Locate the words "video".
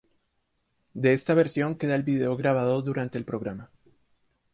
2.01-2.35